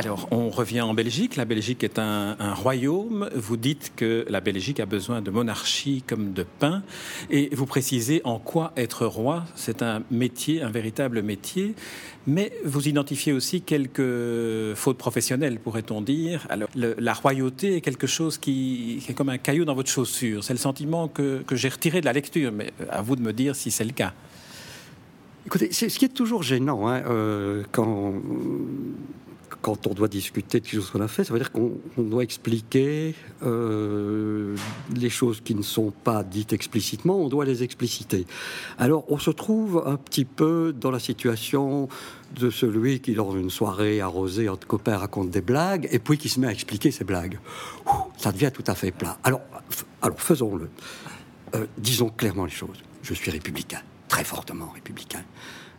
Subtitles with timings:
[0.00, 1.36] Alors, on revient en Belgique.
[1.36, 3.28] La Belgique est un, royaume.
[3.34, 6.82] Vous dites que la Belgique a besoin de monarchie comme de pain.
[7.28, 11.74] Et vous précisez en quoi être roi, c'est un métier, un véritable métier.
[12.26, 16.46] Mais vous identifiez aussi quelques fautes professionnelles, pourrait-on dire.
[16.48, 20.42] Alors, la royauté est quelque chose qui, est comme un caillou dans votre chaussure.
[20.42, 23.34] C'est le sentiment que, que j'ai retiré de la lecture, mais à vous de me
[23.34, 24.14] dire si c'est le cas.
[25.46, 28.14] Écoutez, ce qui est toujours gênant hein, euh, quand
[29.62, 32.22] quand on doit discuter de quelque chose qu'on a fait, ça veut dire qu'on doit
[32.22, 34.56] expliquer euh,
[34.94, 38.26] les choses qui ne sont pas dites explicitement, on doit les expliciter.
[38.78, 41.88] Alors on se trouve un petit peu dans la situation
[42.38, 46.28] de celui qui, lors d'une soirée arrosée entre copains, raconte des blagues et puis qui
[46.28, 47.38] se met à expliquer ses blagues.
[48.16, 49.18] ça devient tout à fait plat.
[49.24, 49.40] Alors,
[50.02, 50.68] alors faisons-le.
[51.54, 52.78] Euh, disons clairement les choses.
[53.02, 55.22] Je suis républicain, très fortement républicain.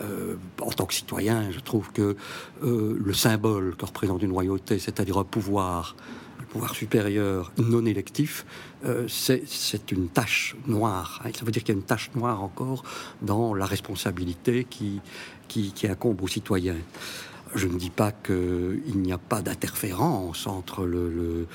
[0.00, 2.16] Euh, en tant que citoyen, je trouve que
[2.64, 5.94] euh, le symbole que représente une royauté, c'est-à-dire un pouvoir,
[6.40, 8.44] un pouvoir supérieur non électif,
[8.84, 11.22] euh, c'est une tâche noire.
[11.34, 12.82] Ça veut dire qu'il y a une tâche noire encore
[13.22, 15.00] dans la responsabilité qui,
[15.84, 16.76] incombe aux citoyens.
[17.54, 21.46] Je ne dis pas qu'il n'y a pas d'interférence entre le,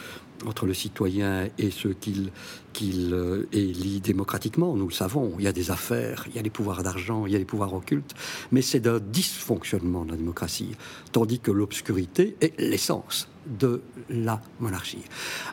[0.73, 2.31] citoyen et ceux qu'il
[2.71, 3.13] qu'il
[3.51, 4.75] élit démocratiquement.
[4.75, 7.33] Nous le savons, il y a des affaires, il y a des pouvoirs d'argent, il
[7.33, 8.13] y a des pouvoirs occultes,
[8.53, 10.71] mais c'est d'un dysfonctionnement de la démocratie,
[11.11, 15.03] tandis que l'obscurité est l'essence de la monarchie.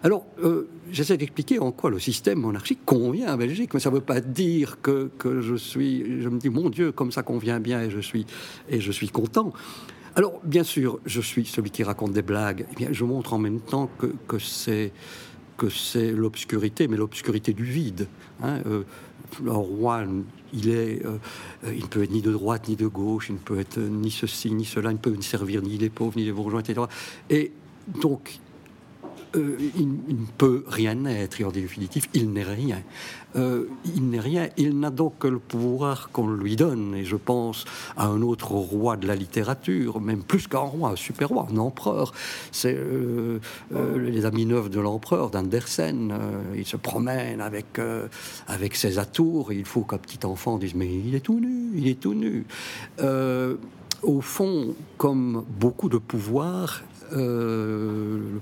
[0.05, 3.97] Alors, euh, j'essaie d'expliquer en quoi le système monarchique convient à Belgique, mais ça ne
[3.97, 7.81] veut pas dire que, je suis, je me dis, mon Dieu, comme ça convient bien
[7.81, 9.53] et je suis content.
[10.17, 12.67] Alors, bien sûr, je suis celui qui raconte des blagues.
[12.73, 14.91] Eh bien, je montre en même temps que, c'est
[15.59, 18.09] que c'est l'obscurité, mais l'obscurité du vide.
[18.43, 18.63] Hein.
[18.67, 18.83] Euh,
[20.55, 21.19] il est, euh,
[21.65, 24.51] ne peut être ni de droite ni de gauche, il ne peut être ni ceci
[24.53, 26.87] ni cela, il ne peut ne servir ni les pauvres ni les bourgeois, etc.
[27.29, 27.53] Et
[28.01, 28.39] donc,
[29.37, 32.83] euh, il, ne peut rien être, et en définitive, il n'est rien.
[33.37, 37.17] Euh, il n'est rien, il n'a donc que le pouvoir qu'on lui donne, et je
[37.17, 37.65] pense
[37.97, 41.57] à un autre roi de la littérature, même plus qu'un roi, un super roi, un
[41.59, 42.13] empereur.
[42.51, 43.39] C'est euh,
[43.71, 46.15] les amis neufs de l'empereur, d'Andersen.
[46.57, 47.81] il se promène avec,
[48.47, 51.89] avec ses atours, il faut qu'un petit enfant dise Mais il est tout nu, il
[51.89, 52.47] est tout nu.
[54.03, 56.83] au fond, comme beaucoup de pouvoirs,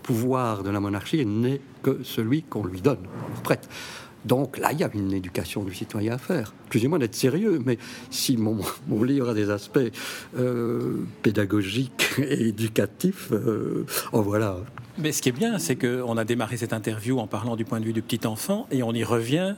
[0.04, 3.00] pouvoir de la monarchie n'est que celui qu'on lui donne,
[3.36, 3.68] on prête.
[4.24, 6.54] Donc là, il y a une éducation du citoyen à faire.
[6.66, 7.78] Excusez-moi d'être sérieux, mais
[8.10, 8.36] si
[8.88, 9.78] mon, livre a des aspects
[10.38, 14.58] euh, pédagogiques et éducatifs, euh, oh voilà.
[14.96, 17.80] Mais ce qui est bien, c'est qu'on a démarré cette interview en parlant du point
[17.80, 19.56] de vue du petit enfant et on y revient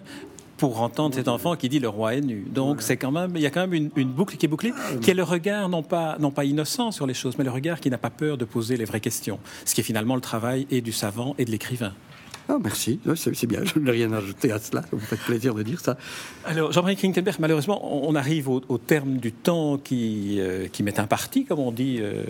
[0.57, 2.47] pour entendre cet enfant qui dit le roi est nu.
[2.49, 4.73] Donc c'est quand même, il y a quand même une, boucle qui est bouclée,
[5.03, 7.81] qui est le regard non pas, non pas innocent sur les choses, mais le regard
[7.81, 9.39] qui n'a pas peur de poser les vraies questions.
[9.65, 11.93] Ce qui est finalement le travail et du savant et de l'écrivain.
[12.49, 15.81] Ah, merci, c'est bien, je n'ai rien ajouté à cela, vous fait plaisir de dire
[15.81, 15.97] ça.
[16.45, 21.45] Alors, Jean-Marie Klinkenberg, malheureusement, on arrive au, terme du temps qui, euh, qui m'est imparti,
[21.45, 22.23] comme on dit euh,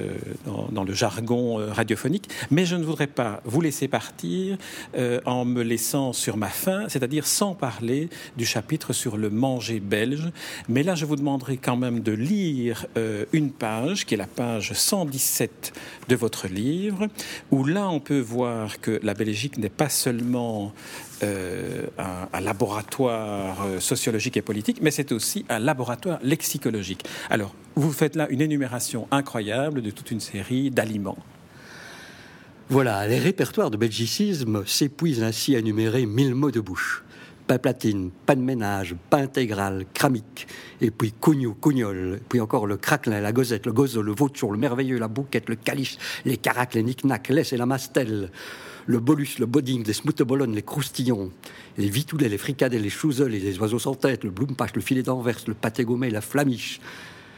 [0.73, 4.57] dans, le jargon euh, radiophonique, mais je ne voudrais pas vous laisser partir
[5.27, 10.31] en me laissant sur ma faim, c'est-à-dire sans parler du chapitre sur le manger belge.
[10.69, 12.87] Mais là, je vous demanderai quand même de lire
[13.33, 15.73] une page, qui est la page 117
[16.09, 17.09] de votre livre,
[17.51, 23.81] où là, on peut voir que la Belgique n'est pas seulement euh, un, laboratoire euh,
[23.81, 27.05] sociologique et politique, mais c'est aussi un laboratoire lexicologique.
[27.31, 31.19] Alors, vous faites là une énumération incroyable de toute une série d'aliments.
[32.69, 37.05] Voilà, les répertoires de belgicisme s'épuisent ainsi à énumérer mille mots de bouche.
[37.47, 40.49] Pain platine, pain de ménage, pain intégral, cramique,
[40.81, 44.59] et puis cougnou, cougnol, puis encore le craquelin, la gozette, le gozo, le vautour, le
[44.59, 48.31] merveilleux, la bouquette, le calice, les caracs, les knick l'ess et la mastelle,
[48.87, 51.31] le bolus, le bodding, les smoutebolonnes, les croustillons,
[51.77, 55.39] les vitoulets, les fricadelles, les chouzels, les oiseaux sans tête, le blumpache, le filet d'Anvers,
[55.47, 56.81] le pâté gommé, la flamiche,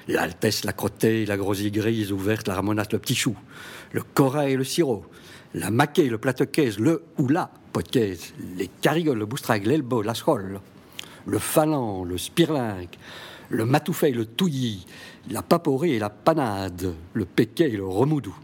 [0.09, 3.35] l'altesse, la crottée, la grosille grise ouverte, la ramonasse, le petit chou,
[3.93, 5.07] le corail et le sirop,
[5.55, 10.61] la maquet, le platecaise, le ou la potcaise, les carigoles, le boustrag, l'elbow, la scholle,
[11.27, 12.97] le falan, le spirlingue,
[13.49, 14.87] le matoufet, le touillis,
[15.31, 18.35] la paporée et la panade, le péquet et le remoudou.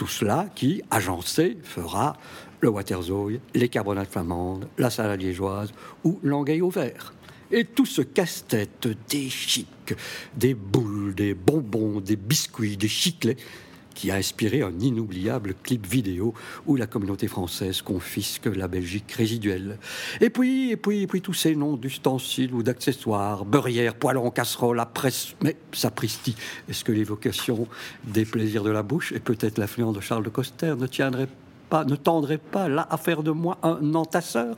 [0.00, 2.16] Tout cela qui, agencé, fera
[2.60, 5.74] le waterzooi, les carbonates flamandes, la salade liégeoise
[6.04, 7.12] ou l'anguille au vert.
[7.52, 9.92] Et tout ce casse-tête des chics,
[10.34, 13.36] des boules, des bonbons, des biscuits, des chiclets,
[13.94, 16.34] qui a inspiré un inoubliable clip vidéo
[16.66, 19.78] où la communauté française confisque la Belgique résiduelle.
[20.20, 24.82] Et puis, et puis, et puis tous ces noms d'ustensiles ou d'accessoires, beurrière, poêlon, casserole,
[24.92, 26.34] presse, mais sapristi.
[26.68, 27.66] Est-ce que l'évocation
[28.04, 31.28] des plaisirs de la bouche et peut-être l'influence de Charles de Coster ne tiendrait
[31.68, 34.56] pas, ne tendrait pas là à faire de moi un entasseur?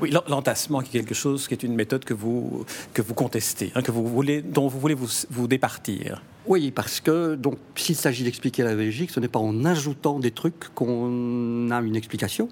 [0.00, 2.64] Oui, l'entassement qui est quelque chose qui est une méthode que vous,
[2.94, 6.22] que vous contestez, hein, que vous voulez, dont vous voulez vous, vous départir.
[6.48, 10.30] Oui, parce que donc s'il s'agit d'expliquer la Belgique, ce n'est pas en ajoutant des
[10.30, 12.48] trucs qu'on a une explication.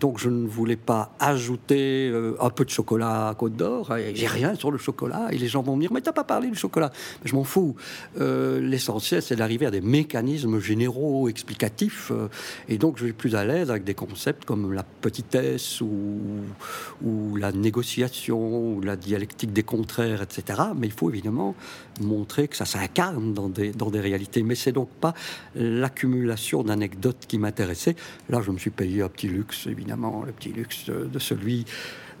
[0.00, 3.94] Donc je ne voulais pas ajouter euh, un peu de chocolat à Côte d'Or.
[4.12, 6.48] J'ai rien sur le chocolat et les gens vont me dire mais t'as pas parlé
[6.48, 6.90] du chocolat.
[7.24, 7.76] je m'en fous.
[8.20, 12.26] Euh, l'essentiel c'est d'arriver à des mécanismes généraux explicatifs euh,
[12.68, 17.52] et donc je vais plus à l'aise avec des concepts comme la petitesse ou la
[17.52, 20.60] négociation ou la dialectique des contraires, etc.
[20.76, 21.54] Mais il faut évidemment
[22.00, 24.42] montrer que ça s'incarne dans des, dans des réalités.
[24.42, 25.14] Mais c'est donc pas
[25.54, 27.96] l'accumulation d'anecdotes qui m'intéressait.
[28.28, 31.64] Là, je me suis payé un petit luxe, évidemment, le petit luxe de, celui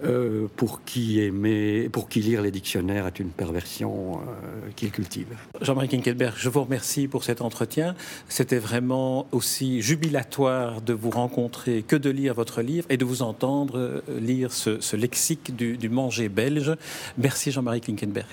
[0.04, 5.26] euh, pour qui aimer, pour qui lire les dictionnaires est une perversion euh, qu'il cultive.
[5.60, 7.94] Jean-Marie Kinkelberg, je vous remercie pour cet entretien.
[8.28, 13.22] C'était vraiment aussi jubilatoire de vous rencontrer que de lire votre livre et de vous
[13.22, 16.76] entendre euh, lire ce, lexique du, manger belge.
[17.16, 18.28] Merci Jean-Marie Kinkenberg.